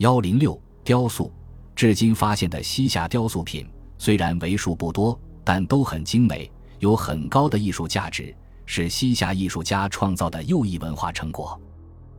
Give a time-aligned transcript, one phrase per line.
[0.00, 1.30] 幺零六雕塑，
[1.76, 3.68] 至今发现的西夏雕塑品
[3.98, 8.34] 虽然为数不多，但都很精美，有很高的艺术价值，
[8.64, 11.60] 是西夏艺术家创造的又一文化成果。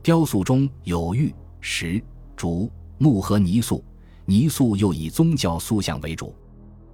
[0.00, 2.00] 雕塑中有玉、石、
[2.36, 3.84] 竹、木和泥塑，
[4.26, 6.32] 泥塑又以宗教塑像为主。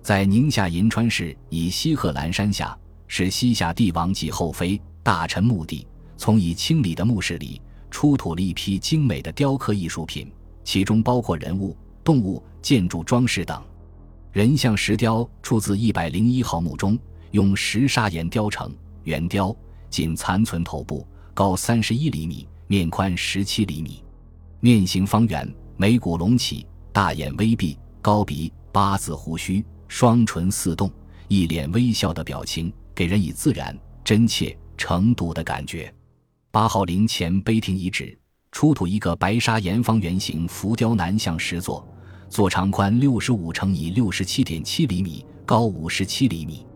[0.00, 2.75] 在宁夏银川市以西贺兰山下，
[3.09, 5.86] 是西夏帝王及后妃大臣墓地，
[6.16, 7.61] 从已清理的墓室里
[7.91, 10.32] 出土了一批精美的雕刻艺术品。
[10.69, 11.75] 其中包括人物、
[12.05, 13.59] 动物、建筑装饰等。
[14.33, 16.98] 人像石雕出自一百零一号墓中，
[17.30, 18.70] 用石砂岩雕成，
[19.05, 19.56] 圆雕，
[19.89, 24.05] 仅残存头部，高三十一厘米，面宽十七厘米，
[24.61, 30.92] 面形方圆，眉骨隆起，大眼微闭，高鼻，八字胡须，双唇似动，
[31.28, 35.91] 一脸微笑的表情，给人以自然、真切、诚笃的感觉。
[36.50, 38.19] 八号陵前碑亭遗址。
[38.59, 41.87] 出土一个白沙岩方圆形浮雕南向石座，
[42.29, 46.67] 座长宽六十五乘以六十七点七厘米，高五十七厘米。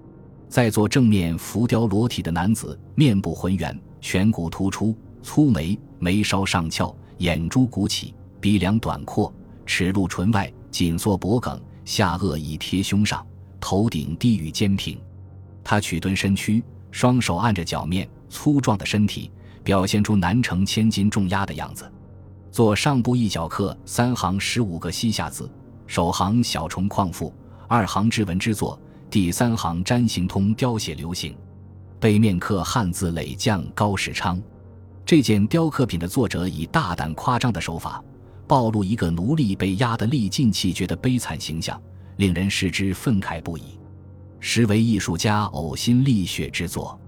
[0.48, 9.34] 在座正面浮雕裸体的男子，面部浑圆，颧骨突出，粗眉，眉梢上翘，眼珠鼓起，鼻梁短阔，
[9.66, 13.26] 齿露唇外，紧缩脖颈，下颚已贴胸上，
[13.58, 14.96] 头顶低于肩平。
[15.64, 19.32] 他曲蹲身躯，双手按着脚面，粗壮的身体。
[19.62, 21.90] 表现出难承千斤重压的样子。
[22.50, 25.50] 左上部一角刻三行十五个西夏字，
[25.86, 27.32] 首行小虫旷赋，
[27.66, 28.78] 二行之文之作，
[29.10, 31.34] 第三行占形通雕写流行。
[31.98, 34.40] 背面刻汉字累将高世昌。
[35.04, 38.02] 这件雕刻品的作者以大胆夸张的手法，
[38.46, 41.80] 暴露一个奴隶被压得力尽气绝的悲惨形象，
[42.16, 43.78] 令人视之愤慨不已，
[44.40, 47.00] 实为艺术家呕心沥血之作。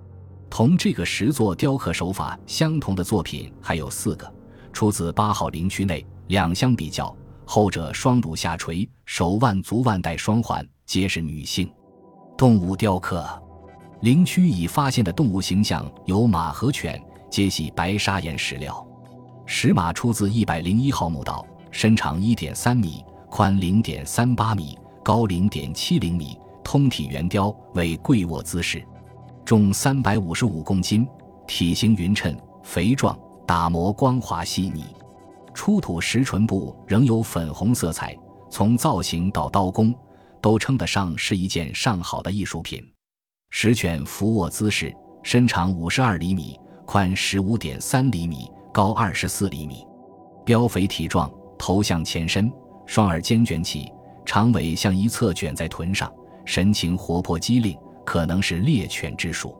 [0.54, 4.32] 同这个石座雕刻手法相同的作品还有四个，
[4.72, 6.06] 出自八号陵区内。
[6.28, 7.12] 两相比较，
[7.44, 11.68] 后者双乳下垂，手腕足腕带双环，皆是女性。
[12.38, 13.28] 动物雕刻，
[14.02, 18.86] 陵区已发现的动物形象有马和犬，皆系白砂岩石料。
[19.46, 28.86] 石马出自一百零一号墓道，身长一点三米，宽零点三八米，高零点七零米，通体圆雕，为跪卧姿势。
[29.44, 31.06] 重三百五十五公斤，
[31.46, 34.86] 体型匀称、肥壮，打磨光滑细腻。
[35.52, 38.16] 出土石唇部仍有粉红色彩，
[38.48, 39.94] 从造型到刀工，
[40.40, 42.82] 都称得上是一件上好的艺术品。
[43.50, 49.86] 石犬伏卧姿势，身长五十二厘米，宽十五点三厘米，高二十四厘米，
[50.46, 52.50] 膘肥体壮，头向前伸，
[52.86, 53.92] 双耳尖卷起，
[54.24, 56.10] 长尾向一侧卷在臀上，
[56.46, 57.78] 神情活泼机灵。
[58.04, 59.56] 可能是猎犬之属，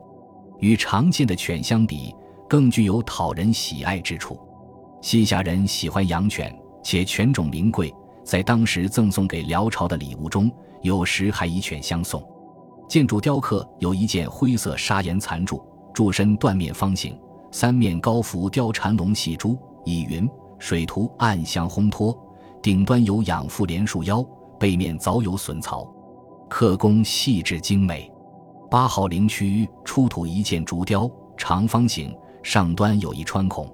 [0.59, 2.15] 与常见的犬相比，
[2.47, 4.39] 更具有讨人喜爱之处。
[5.01, 10.51] 西夏人喜欢养犬，且犬种名贵，在当时赠送给辽朝的礼物中，
[10.81, 12.23] 有时还以犬相送。
[12.87, 15.61] 建筑雕刻有一件灰色砂岩残柱，
[15.93, 17.19] 柱身断面方形，
[17.51, 20.29] 三面高浮雕缠龙戏珠，以云
[20.59, 22.15] 水图暗香烘托，
[22.61, 24.25] 顶端有养父连束腰，
[24.59, 25.87] 背面早有损槽，
[26.49, 28.11] 刻工细致精美。
[28.69, 33.71] 八号陵区出土一件竹雕，长方形，上端有一穿孔，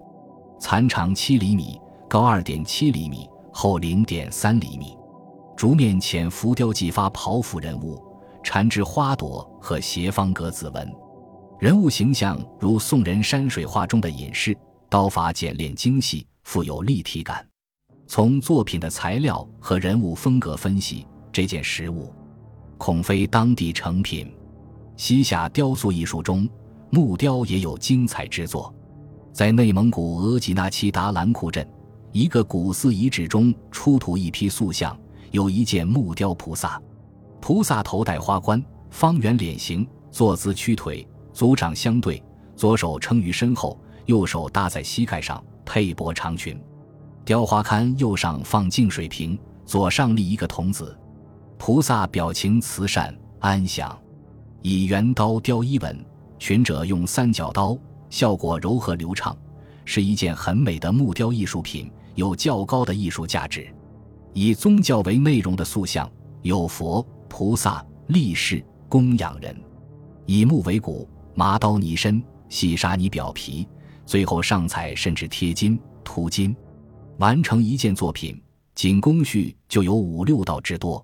[0.59, 1.79] 残长七厘米，
[2.09, 4.97] 高二点七厘米，厚零点三厘米。
[5.55, 8.01] 竹面浅浮雕技发袍服人物，
[8.43, 10.91] 缠枝花朵和斜方格子纹。
[11.59, 14.57] 人物形象如宋人山水画中的隐士，
[14.89, 17.47] 刀法简练精细，富有立体感。
[18.07, 22.11] 从作品的材料和人物风格分析，这件实物
[22.77, 24.33] 恐非当地成品。
[25.01, 26.47] 西夏雕塑艺术中，
[26.91, 28.71] 木雕也有精彩之作。
[29.33, 31.67] 在内蒙古额济纳旗达兰库镇
[32.11, 34.95] 一个古寺遗址中，出土一批塑像，
[35.31, 36.79] 有一件木雕菩萨。
[37.39, 42.23] 菩萨头戴花冠，方圆脸型，坐姿屈腿，足掌相对，
[42.55, 46.61] 左手撑于身后，右手搭在膝盖上，配薄长裙。
[47.25, 49.35] 雕花龛右上放净水瓶，
[49.65, 50.95] 左上立一个童子。
[51.57, 53.97] 菩萨表情慈善安详。
[54.61, 56.05] 以圆刀雕衣纹，
[56.37, 57.77] 群者用三角刀，
[58.09, 59.35] 效果柔和流畅，
[59.85, 63.67] 是一件很美的木雕艺术品，有较高的艺术价值。
[64.33, 66.09] 以宗教为内容的塑像
[66.43, 69.55] 有佛、菩萨、力士、供养人。
[70.25, 73.67] 以木为骨，麻刀泥身，细砂泥表皮，
[74.05, 76.55] 最后上彩甚至贴金、涂金，
[77.17, 78.39] 完成一件作品，
[78.75, 81.03] 仅工序就有五六道之多。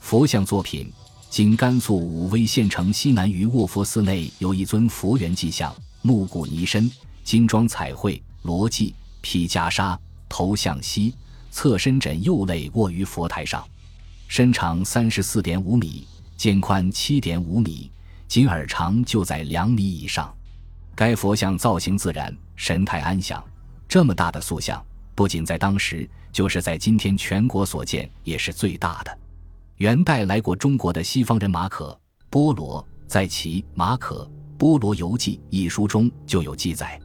[0.00, 0.92] 佛像作品。
[1.30, 6.90] 今甘肃武威县城西南隅卧佛寺内有一尊佛缘迹像，木骨泥身，
[7.22, 9.96] 金装彩绘，罗髻，披袈裟，
[10.26, 11.14] 头向西，
[11.50, 13.62] 侧身枕右肋卧于佛台上，
[14.26, 17.90] 身长三十四点五米，肩宽七点五米，
[18.26, 20.34] 仅耳长就在两米以上。
[20.94, 23.42] 该佛像造型自然，神态安详。
[23.86, 24.82] 这么大的塑像，
[25.14, 29.18] 不仅在当时，就是在今天全国所见也是最大的。
[29.78, 31.90] 元代来过中国的西方人马可·
[32.28, 34.24] 波罗，在其《马可·
[34.58, 37.00] 波罗游记》一书中就有记载。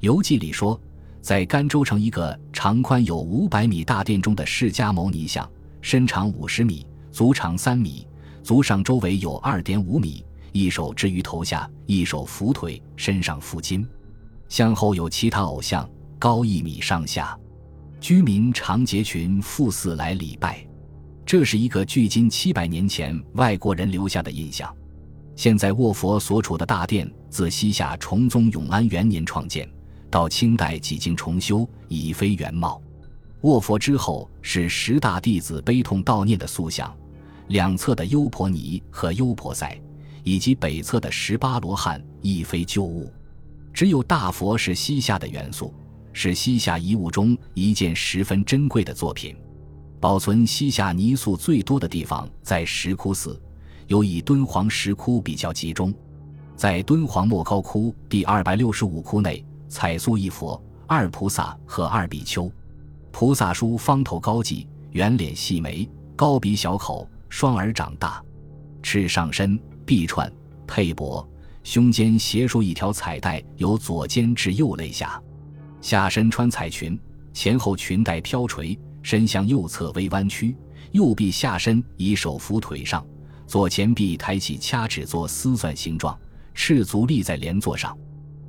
[0.00, 0.78] 游记里说，
[1.22, 5.50] 在甘州城一个长宽有五百米大殿中的释迦牟尼像，
[5.80, 8.06] 身长五十米，足长三米，
[8.42, 13.88] 足上周围有二点五米，一手置于头下，一手扶腿，身上负金。
[14.50, 15.88] 像后有其他偶像。
[16.18, 17.34] 高一米上下，
[17.98, 20.62] 居民常结群赴寺来礼拜。
[21.30, 24.68] 这是一个距今七百年前外国人留下的印象。
[25.36, 29.70] 现在卧佛所处的大殿，自西夏崇宗永安元年创建，
[30.10, 32.82] 到清代几经重修，已非原貌。
[33.42, 36.92] 卧佛之后是十大弟子悲痛悼念的塑像，
[37.46, 39.80] 两侧的优婆尼和优婆塞，
[40.24, 43.08] 以及北侧的十八罗汉，亦非旧物。
[43.72, 45.72] 只有大佛是西夏的元素。
[46.12, 49.36] 是西夏遗物中一件十分珍贵的作品。
[50.00, 53.38] 保存西夏泥塑最多的地方在石窟寺，
[53.86, 55.92] 尤以敦煌石窟比较集中。
[56.56, 62.50] 在敦煌莫高窟第二百六十五窟内，彩塑一佛、二菩萨和二比丘。
[63.12, 65.86] 菩萨梳方头高髻，圆脸细眉，
[66.16, 68.22] 高鼻小口，双耳长大，
[68.82, 70.32] 赤上身，臂串，
[70.66, 71.26] 佩帛，
[71.62, 75.20] 胸间斜束一条彩带，由左肩至右肋下。
[75.82, 76.98] 下身穿彩裙，
[77.34, 80.56] 前后裙带飘垂，身向右侧微弯曲，
[80.92, 83.04] 右臂下身以手扶腿上，
[83.46, 86.18] 左前臂抬起掐指做丝钻形状，
[86.54, 87.96] 赤足立在莲座上。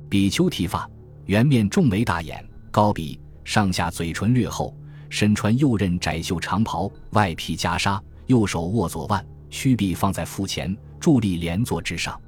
[0.08, 0.88] 比丘剃发，
[1.26, 4.76] 圆面重眉大眼，高鼻，上下嘴唇略厚，
[5.08, 12.20] 身穿右衽窄袖长袍，外披袈裟，右手握左腕，屈臂放在腹前，伫立莲座之上。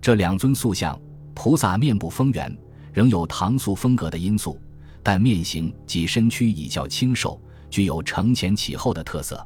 [0.00, 1.00] 这两尊塑像，
[1.34, 2.56] 菩萨面部丰圆。
[2.92, 4.60] 仍有唐塑风格的因素，
[5.02, 7.40] 但面形及身躯已较清瘦，
[7.72, 9.44] 具有承前启后的特色。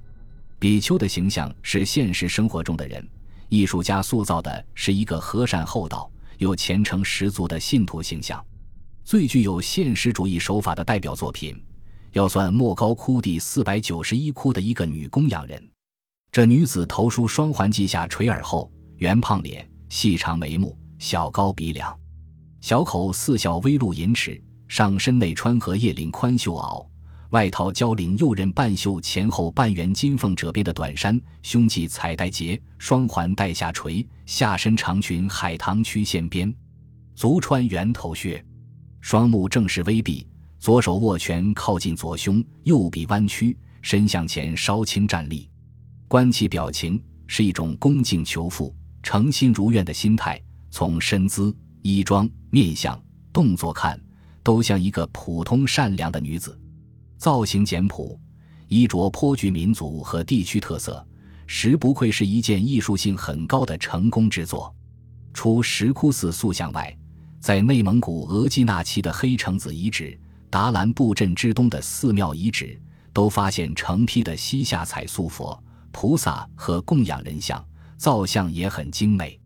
[0.59, 3.09] 比丘的形象是现实生活中的人，
[3.49, 8.45] 艺术家塑造的是一个和善厚道、又虔诚十足的信徒形象。
[9.05, 11.57] 最具有现实主义手法的代表作品，
[12.11, 15.63] 要算莫高窟第四百九十一窟的一个女供养人。
[16.33, 21.97] 这女子头梳双环髻，下垂耳后，圆胖脸，细长眉目，小高鼻梁。
[22.61, 26.85] 小口似小微露银齿，上身内穿荷叶领宽袖袄，
[27.37, 36.51] 外套交领右衽半袖前后半圆金凤褶边的短衫，胸系彩带结，双环带下垂，下身长裙海棠曲线边，
[37.15, 38.43] 足穿圆头靴，
[39.03, 40.27] 双目正视微闭，
[40.59, 45.47] 左手握拳靠近左胸，右臂弯曲，身向前稍轻站立，
[46.09, 50.41] 观其表情是一种恭敬求富、诚心如愿的心态，
[50.71, 51.55] 从身姿。
[51.83, 52.99] 衣装、面相、
[53.31, 54.01] 动作看，
[54.43, 56.59] 都像一个普通善良的女子。
[57.17, 58.19] 造型简朴，
[58.69, 61.05] 衣着颇具民族和地区特色，
[61.47, 64.75] 实不愧是一件艺术性很高的成功之作。
[65.33, 66.97] 除石窟寺塑像外，
[67.41, 70.19] 在内蒙古额济纳旗的黑城子遗址、
[70.51, 72.81] 达兰布镇之东的寺庙遗址，
[73.13, 77.65] 都发现成批的西夏彩塑佛、菩萨和供养人像，
[77.97, 79.39] 造像也很精美。